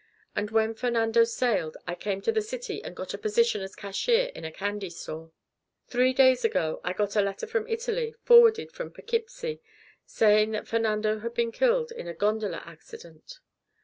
[0.35, 4.31] And when Fernando sailed I came to the city and got a position as cashier
[4.33, 5.31] in a candy store.
[5.89, 9.59] "Three days ago I got a letter from Italy, forwarded from P'kipsee,
[10.07, 13.41] saying that Fernando had been killed in a gondola accident.